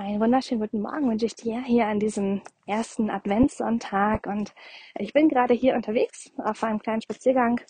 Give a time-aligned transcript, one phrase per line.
[0.00, 4.28] Einen wunderschönen guten Morgen wünsche ich dir hier an diesem ersten Adventssonntag.
[4.28, 4.54] Und
[4.96, 7.60] ich bin gerade hier unterwegs auf einem kleinen Spaziergang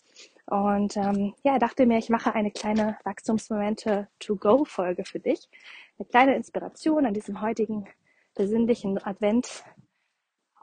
[0.45, 5.49] und ähm, ja, dachte mir, ich mache eine kleine Wachstumsmomente To-Go-Folge für dich.
[5.99, 7.89] Eine kleine Inspiration an diesem heutigen
[8.35, 9.65] besinnlichen Advent.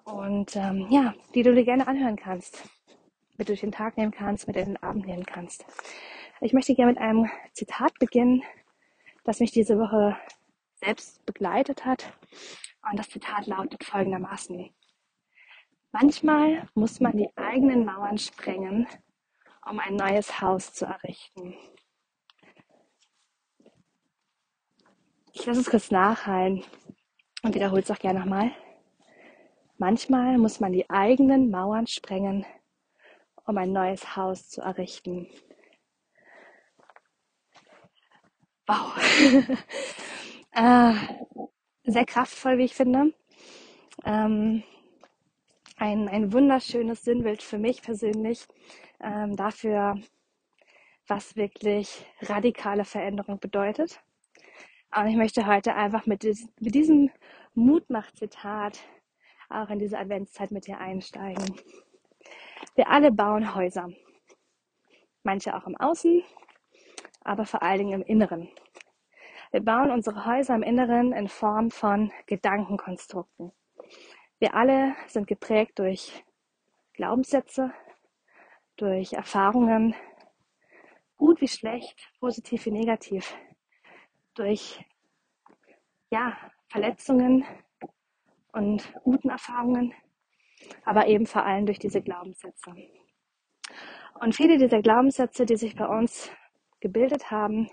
[0.03, 2.63] Und ähm, ja, die du dir gerne anhören kannst,
[3.39, 5.65] mit durch den Tag nehmen kannst, mit in den Abend nehmen kannst.
[6.41, 8.43] Ich möchte gerne mit einem Zitat beginnen,
[9.23, 10.15] das mich diese Woche
[10.85, 12.13] selbst begleitet hat.
[12.89, 14.69] Und das Zitat lautet folgendermaßen.
[15.91, 18.87] Manchmal muss man die eigenen Mauern sprengen,
[19.67, 21.55] um ein neues Haus zu errichten.
[25.33, 26.63] Ich lasse es kurz nachhallen
[27.43, 28.51] und wiederhole es auch gerne nochmal.
[29.77, 32.45] Manchmal muss man die eigenen Mauern sprengen,
[33.45, 35.27] um ein neues Haus zu errichten.
[38.67, 38.95] Wow.
[40.55, 40.93] Äh,
[41.83, 43.13] sehr kraftvoll, wie ich finde.
[44.05, 44.63] Ähm,
[45.75, 48.47] ein, ein wunderschönes Sinnbild für mich persönlich
[49.01, 49.99] ähm, dafür,
[51.07, 53.99] was wirklich radikale Veränderung bedeutet.
[54.95, 57.11] Und ich möchte heute einfach mit, mit diesem
[57.53, 58.79] Mutmach-Zitat
[59.49, 61.53] auch in diese Adventszeit mit dir einsteigen.
[62.75, 63.89] Wir alle bauen Häuser.
[65.23, 66.23] Manche auch im Außen,
[67.25, 68.47] aber vor allen Dingen im Inneren.
[69.55, 73.53] Wir bauen unsere Häuser im Inneren in Form von Gedankenkonstrukten.
[74.37, 76.25] Wir alle sind geprägt durch
[76.91, 77.71] Glaubenssätze,
[78.75, 79.95] durch Erfahrungen,
[81.15, 83.33] gut wie schlecht, positiv wie negativ,
[84.33, 84.83] durch
[86.09, 86.35] ja,
[86.67, 87.45] Verletzungen
[88.51, 89.93] und guten Erfahrungen,
[90.83, 92.75] aber eben vor allem durch diese Glaubenssätze.
[94.19, 96.29] Und viele dieser Glaubenssätze, die sich bei uns
[96.81, 97.69] gebildet haben,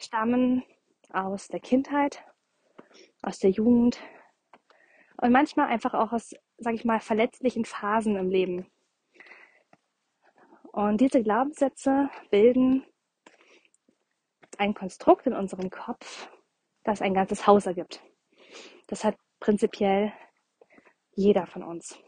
[0.00, 0.64] stammen
[1.12, 2.24] aus der Kindheit,
[3.22, 4.00] aus der Jugend
[5.20, 8.66] und manchmal einfach auch aus, sage ich mal, verletzlichen Phasen im Leben.
[10.72, 12.84] Und diese Glaubenssätze bilden
[14.58, 16.28] ein Konstrukt in unserem Kopf,
[16.82, 18.02] das ein ganzes Haus ergibt.
[18.86, 20.12] Das hat prinzipiell
[21.14, 21.98] jeder von uns.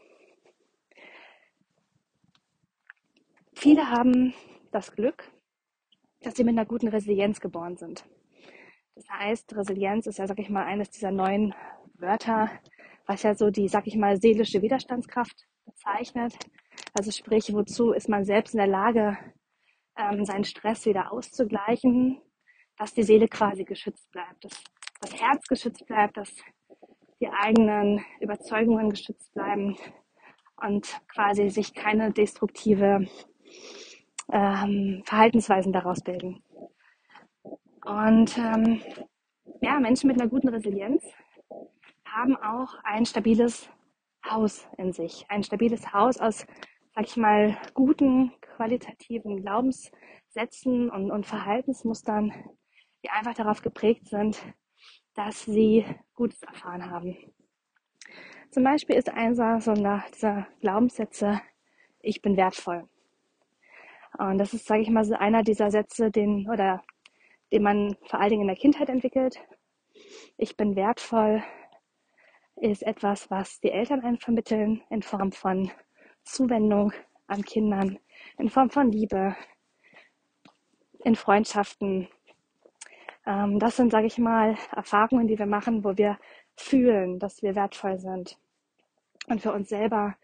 [3.53, 4.33] Viele haben
[4.71, 5.31] das Glück,
[6.21, 8.05] dass sie mit einer guten Resilienz geboren sind.
[8.95, 11.53] Das heißt, Resilienz ist ja, sag ich mal, eines dieser neuen
[11.95, 12.49] Wörter,
[13.05, 16.37] was ja so die, sag ich mal, seelische Widerstandskraft bezeichnet.
[16.93, 19.17] Also sprich, wozu ist man selbst in der Lage,
[19.97, 22.21] ähm, seinen Stress wieder auszugleichen,
[22.77, 24.63] dass die Seele quasi geschützt bleibt, dass
[25.01, 26.33] das Herz geschützt bleibt, dass
[27.19, 29.77] die eigenen Überzeugungen geschützt bleiben
[30.57, 33.07] und quasi sich keine destruktive
[34.31, 36.43] ähm, Verhaltensweisen daraus bilden.
[37.85, 38.81] Und ähm,
[39.61, 41.03] ja, Menschen mit einer guten Resilienz
[42.05, 43.69] haben auch ein stabiles
[44.27, 45.25] Haus in sich.
[45.29, 46.47] Ein stabiles Haus aus,
[46.95, 52.33] sag ich mal, guten, qualitativen Glaubenssätzen und, und Verhaltensmustern,
[53.03, 54.41] die einfach darauf geprägt sind,
[55.13, 55.85] dass sie
[56.15, 57.15] Gutes erfahren haben.
[58.49, 61.39] Zum Beispiel ist einer so dieser Glaubenssätze,
[61.99, 62.87] ich bin wertvoll.
[64.17, 66.81] Und das ist, sage ich mal, so einer dieser Sätze, den, oder
[67.51, 69.39] den man vor allen Dingen in der Kindheit entwickelt.
[70.37, 71.43] Ich bin wertvoll
[72.57, 75.71] ist etwas, was die Eltern einen vermitteln in Form von
[76.23, 76.93] Zuwendung
[77.27, 77.99] an Kindern,
[78.37, 79.35] in Form von Liebe,
[81.03, 82.07] in Freundschaften.
[83.25, 86.17] Ähm, das sind, sage ich mal, Erfahrungen, die wir machen, wo wir
[86.55, 88.37] fühlen, dass wir wertvoll sind
[89.27, 90.15] und für uns selber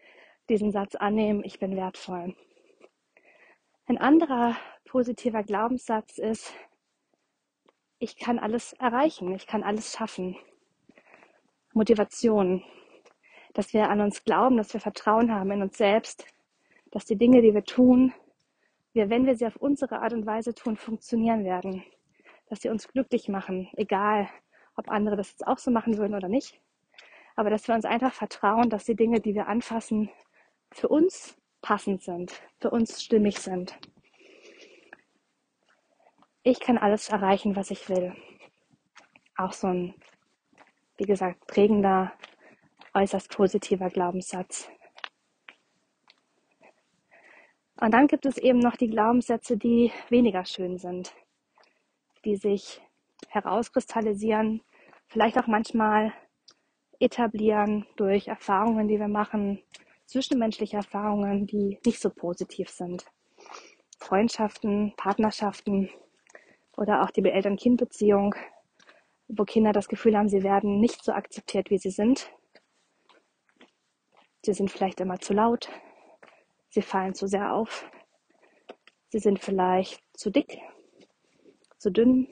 [0.48, 2.34] diesen Satz annehmen, ich bin wertvoll.
[3.86, 6.54] Ein anderer positiver Glaubenssatz ist,
[8.02, 10.36] ich kann alles erreichen, ich kann alles schaffen.
[11.72, 12.64] Motivation,
[13.54, 16.26] dass wir an uns glauben, dass wir Vertrauen haben in uns selbst,
[16.90, 18.12] dass die Dinge, die wir tun,
[18.92, 21.84] wir, wenn wir sie auf unsere Art und Weise tun, funktionieren werden,
[22.48, 24.28] dass sie uns glücklich machen, egal
[24.74, 26.60] ob andere das jetzt auch so machen würden oder nicht,
[27.36, 30.10] aber dass wir uns einfach vertrauen, dass die Dinge, die wir anfassen,
[30.72, 33.78] für uns passend sind, für uns stimmig sind
[36.42, 38.14] ich kann alles erreichen, was ich will.
[39.36, 39.94] Auch so ein,
[40.96, 42.12] wie gesagt, prägender,
[42.94, 44.68] äußerst positiver Glaubenssatz.
[47.80, 51.14] Und dann gibt es eben noch die Glaubenssätze, die weniger schön sind,
[52.24, 52.80] die sich
[53.28, 54.60] herauskristallisieren,
[55.08, 56.12] vielleicht auch manchmal
[57.00, 59.60] etablieren durch Erfahrungen, die wir machen,
[60.06, 63.04] zwischenmenschliche Erfahrungen, die nicht so positiv sind.
[63.98, 65.90] Freundschaften, Partnerschaften,
[66.76, 68.34] oder auch die Eltern-Kind-Beziehung,
[69.28, 72.30] wo Kinder das Gefühl haben, sie werden nicht so akzeptiert, wie sie sind.
[74.44, 75.68] Sie sind vielleicht immer zu laut,
[76.68, 77.88] sie fallen zu sehr auf,
[79.08, 80.58] sie sind vielleicht zu dick,
[81.78, 82.26] zu dünn,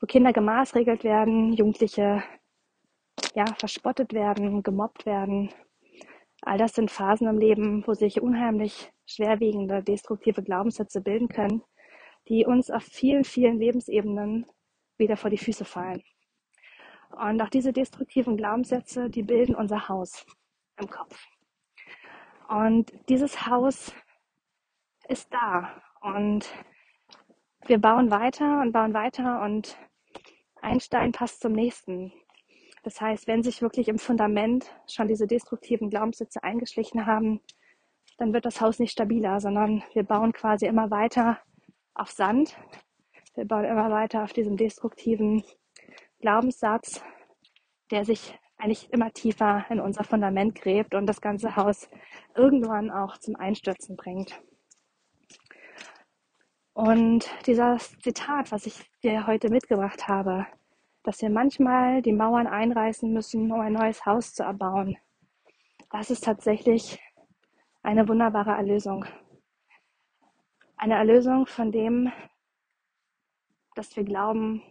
[0.00, 2.22] wo Kinder gemaßregelt werden, Jugendliche
[3.34, 5.50] ja, verspottet werden, gemobbt werden.
[6.42, 11.62] All das sind Phasen im Leben, wo sich unheimlich schwerwiegende, destruktive Glaubenssätze bilden können,
[12.28, 14.46] die uns auf vielen, vielen Lebensebenen
[14.96, 16.02] wieder vor die Füße fallen.
[17.10, 20.26] Und auch diese destruktiven Glaubenssätze, die bilden unser Haus
[20.78, 21.26] im Kopf.
[22.48, 23.92] Und dieses Haus
[25.08, 25.82] ist da.
[26.00, 26.48] Und
[27.66, 29.78] wir bauen weiter und bauen weiter und
[30.60, 32.12] ein Stein passt zum nächsten.
[32.82, 37.40] Das heißt, wenn sich wirklich im Fundament schon diese destruktiven Glaubenssätze eingeschlichen haben,
[38.18, 41.38] dann wird das Haus nicht stabiler, sondern wir bauen quasi immer weiter
[41.98, 42.56] auf Sand.
[43.34, 45.42] Wir bauen immer weiter auf diesem destruktiven
[46.20, 47.02] Glaubenssatz,
[47.90, 51.88] der sich eigentlich immer tiefer in unser Fundament gräbt und das ganze Haus
[52.34, 54.40] irgendwann auch zum Einstürzen bringt.
[56.72, 60.46] Und dieses Zitat, was ich dir heute mitgebracht habe,
[61.02, 64.96] dass wir manchmal die Mauern einreißen müssen, um ein neues Haus zu erbauen,
[65.90, 67.00] das ist tatsächlich
[67.82, 69.06] eine wunderbare Erlösung.
[70.80, 72.12] Eine Erlösung von dem,
[73.74, 74.62] dass wir glauben,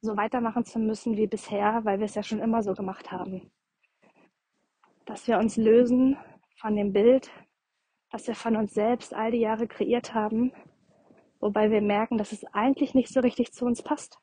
[0.00, 3.52] so weitermachen zu müssen wie bisher, weil wir es ja schon immer so gemacht haben.
[5.06, 6.16] Dass wir uns lösen
[6.56, 7.30] von dem Bild,
[8.10, 10.52] das wir von uns selbst all die Jahre kreiert haben,
[11.38, 14.18] wobei wir merken, dass es eigentlich nicht so richtig zu uns passt.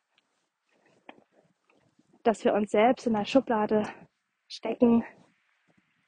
[2.23, 3.83] Dass wir uns selbst in einer Schublade
[4.49, 5.05] stecken,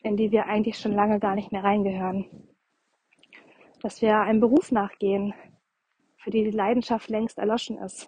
[0.03, 2.48] in die wir eigentlich schon lange gar nicht mehr reingehören.
[3.81, 5.33] Dass wir einem Beruf nachgehen,
[6.17, 8.07] für die die Leidenschaft längst erloschen ist.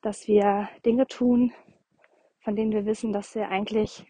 [0.00, 1.52] Dass wir Dinge tun,
[2.40, 4.04] von denen wir wissen, dass wir eigentlich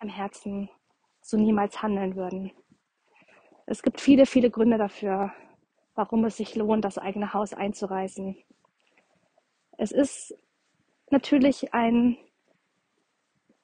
[0.00, 0.70] im Herzen
[1.20, 2.52] so niemals handeln würden.
[3.66, 5.32] Es gibt viele, viele Gründe dafür,
[5.94, 8.36] warum es sich lohnt, das eigene Haus einzureißen.
[9.76, 10.34] Es ist
[11.10, 12.16] natürlich ein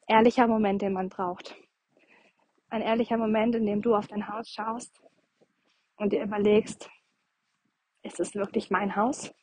[0.06, 1.56] ehrlicher Moment, den man braucht.
[2.76, 5.00] Ein ehrlicher Moment, in dem du auf dein Haus schaust
[5.96, 6.90] und dir überlegst,
[8.02, 9.34] ist es wirklich mein Haus?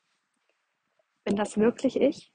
[1.23, 2.31] Bin das wirklich ich?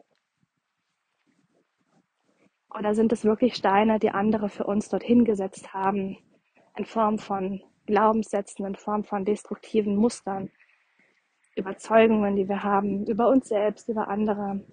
[2.77, 6.19] Oder sind es wirklich Steine, die andere für uns dorthin gesetzt haben,
[6.77, 10.51] in Form von Glaubenssätzen, in Form von destruktiven Mustern,
[11.55, 14.67] Überzeugungen, die wir haben über uns selbst, über andere,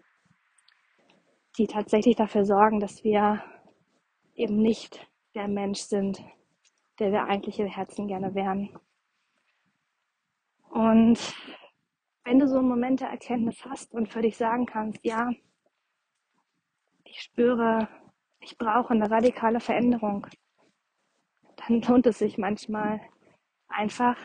[1.60, 3.44] die tatsächlich dafür sorgen, dass wir
[4.34, 6.24] eben nicht der Mensch sind,
[7.00, 8.70] der wir eigentlich im Herzen gerne wären.
[10.70, 11.20] Und
[12.24, 15.30] wenn du so Momente Erkenntnis hast und für dich sagen kannst, ja,
[17.04, 17.88] ich spüre,
[18.40, 20.26] ich brauche eine radikale Veränderung,
[21.58, 23.02] dann lohnt es sich manchmal
[23.68, 24.18] einfach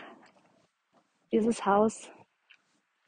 [1.32, 2.10] dieses Haus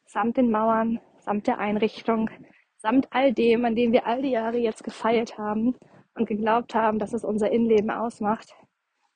[0.05, 2.29] samt den Mauern, samt der Einrichtung,
[2.77, 5.75] samt all dem, an dem wir all die Jahre jetzt gefeilt haben
[6.15, 8.55] und geglaubt haben, dass es unser Innenleben ausmacht,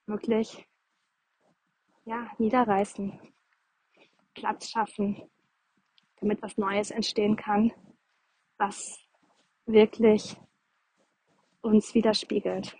[0.06, 0.66] wirklich
[2.04, 3.18] ja, niederreißen,
[4.34, 5.20] Platz schaffen,
[6.20, 7.72] damit was Neues entstehen kann,
[8.58, 8.98] was
[9.66, 10.36] wirklich
[11.62, 12.76] uns widerspiegelt,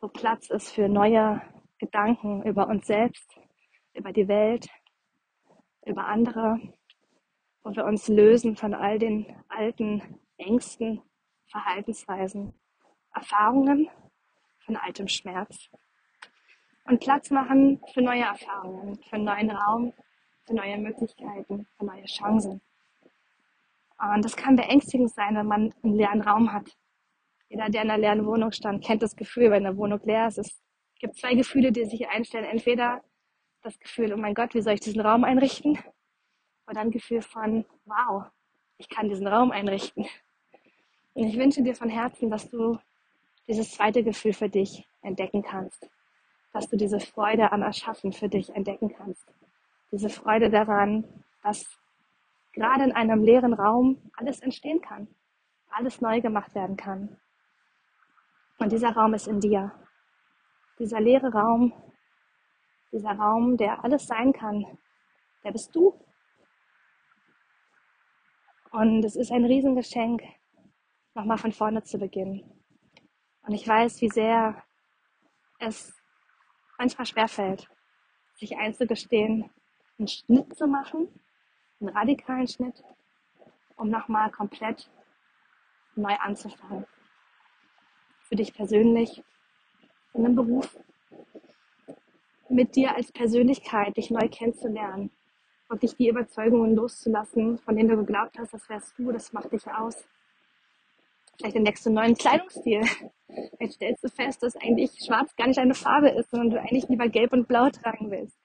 [0.00, 1.42] wo Platz ist für neue
[1.78, 3.36] Gedanken über uns selbst,
[3.94, 4.68] über die Welt,
[5.84, 6.60] über andere,
[7.64, 11.02] wo wir uns lösen von all den alten Ängsten,
[11.46, 12.54] Verhaltensweisen,
[13.14, 13.88] Erfahrungen,
[14.64, 15.68] von altem Schmerz.
[16.84, 19.92] Und Platz machen für neue Erfahrungen, für einen neuen Raum,
[20.46, 22.60] für neue Möglichkeiten, für neue Chancen.
[23.98, 26.76] Und das kann beängstigend sein, wenn man einen leeren Raum hat.
[27.48, 30.38] Jeder, der in einer leeren Wohnung stand, kennt das Gefühl, wenn eine Wohnung leer ist.
[30.38, 30.62] Es
[30.98, 32.46] gibt zwei Gefühle, die sich einstellen.
[32.46, 33.02] Entweder
[33.62, 35.78] das Gefühl, oh mein Gott, wie soll ich diesen Raum einrichten?
[36.66, 38.24] Oder ein Gefühl von, wow,
[38.78, 40.06] ich kann diesen Raum einrichten.
[41.14, 42.78] Und ich wünsche dir von Herzen, dass du
[43.48, 45.88] dieses zweite Gefühl für dich entdecken kannst.
[46.52, 49.26] Dass du diese Freude am Erschaffen für dich entdecken kannst.
[49.90, 51.04] Diese Freude daran,
[51.42, 51.66] dass
[52.52, 55.08] gerade in einem leeren Raum alles entstehen kann.
[55.70, 57.16] Alles neu gemacht werden kann.
[58.58, 59.72] Und dieser Raum ist in dir.
[60.78, 61.72] Dieser leere Raum,
[62.92, 64.64] dieser Raum, der alles sein kann,
[65.42, 65.98] der bist du.
[68.70, 70.22] Und es ist ein Riesengeschenk,
[71.14, 72.61] nochmal von vorne zu beginnen.
[73.42, 74.62] Und ich weiß, wie sehr
[75.58, 75.94] es
[76.78, 77.68] manchmal schwerfällt,
[78.34, 79.50] sich einzugestehen,
[79.98, 81.08] einen Schnitt zu machen,
[81.80, 82.82] einen radikalen Schnitt,
[83.76, 84.90] um nochmal komplett
[85.94, 86.86] neu anzufangen.
[88.22, 89.22] Für dich persönlich,
[90.14, 90.78] in einem Beruf,
[92.48, 95.10] mit dir als Persönlichkeit, dich neu kennenzulernen
[95.68, 99.52] und dich die Überzeugungen loszulassen, von denen du geglaubt hast, das wärst du, das macht
[99.52, 100.06] dich aus.
[101.42, 102.82] Vielleicht entdeckst du einen neuen Kleidungsstil.
[103.56, 106.88] Vielleicht stellst du fest, dass eigentlich schwarz gar nicht deine Farbe ist, sondern du eigentlich
[106.88, 108.38] lieber gelb und blau tragen willst.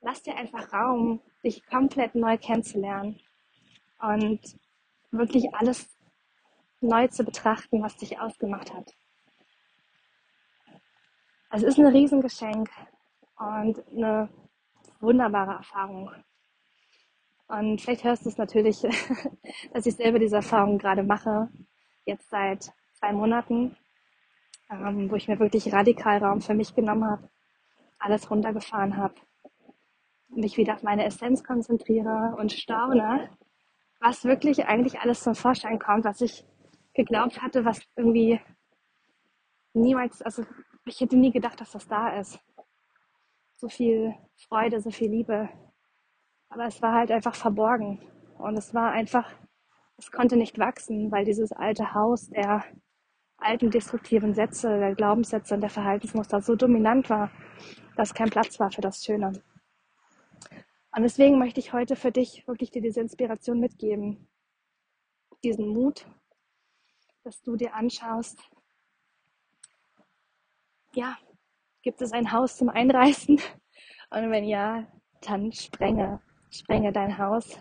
[0.00, 3.20] Lass dir einfach Raum, dich komplett neu kennenzulernen
[4.00, 4.40] und
[5.12, 5.96] wirklich alles
[6.80, 8.90] neu zu betrachten, was dich ausgemacht hat.
[11.52, 12.70] Es ist ein Riesengeschenk
[13.38, 14.28] und eine
[14.98, 16.10] wunderbare Erfahrung.
[17.46, 18.80] Und vielleicht hörst du es natürlich,
[19.72, 21.50] dass ich selber diese Erfahrung gerade mache,
[22.04, 23.76] jetzt seit zwei Monaten,
[24.70, 27.30] ähm, wo ich mir wirklich radikal Raum für mich genommen habe,
[27.98, 29.14] alles runtergefahren habe,
[30.28, 33.30] mich wieder auf meine Essenz konzentriere und staune,
[34.00, 36.44] was wirklich eigentlich alles zum Vorschein kommt, was ich
[36.94, 38.40] geglaubt hatte, was irgendwie
[39.74, 40.44] niemals, also
[40.86, 42.38] ich hätte nie gedacht, dass das da ist.
[43.56, 44.14] So viel
[44.48, 45.48] Freude, so viel Liebe.
[46.48, 48.00] Aber es war halt einfach verborgen.
[48.38, 49.30] Und es war einfach,
[50.00, 52.64] es konnte nicht wachsen, weil dieses alte Haus der
[53.36, 57.30] alten destruktiven Sätze, der Glaubenssätze und der Verhaltensmuster so dominant war,
[57.96, 59.32] dass kein Platz war für das Schöne.
[60.92, 64.26] Und deswegen möchte ich heute für dich wirklich dir diese Inspiration mitgeben,
[65.44, 66.06] diesen Mut,
[67.22, 68.40] dass du dir anschaust,
[70.94, 71.18] ja,
[71.82, 73.38] gibt es ein Haus zum Einreißen?
[74.12, 74.86] Und wenn ja,
[75.20, 77.60] dann sprenge, sprenge dein Haus,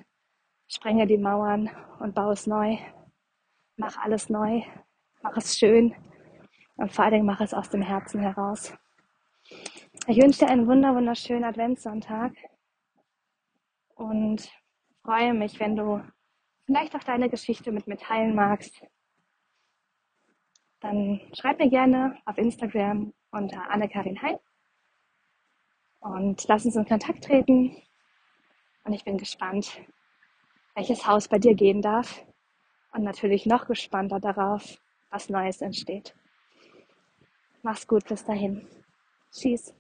[0.70, 2.78] sprenge die Mauern und baue es neu.
[3.76, 4.62] Mach alles neu,
[5.22, 5.96] mach es schön
[6.78, 8.74] und vor allen Dingen mach es aus dem Herzen heraus.
[10.08, 12.34] Ich wünsche dir einen wunder wunderschönen Adventssonntag
[13.96, 14.50] und
[15.04, 16.04] freue mich, wenn du
[16.66, 18.82] vielleicht auch deine Geschichte mit mir teilen magst.
[20.82, 24.38] Dann schreib mir gerne auf Instagram unter Anne-Karin Hein
[26.00, 27.76] und lass uns in Kontakt treten.
[28.84, 29.82] Und ich bin gespannt,
[30.80, 32.26] welches Haus bei dir gehen darf
[32.94, 34.78] und natürlich noch gespannter darauf,
[35.10, 36.16] was Neues entsteht.
[37.64, 38.66] Mach's gut bis dahin.
[39.30, 39.74] Tschüss.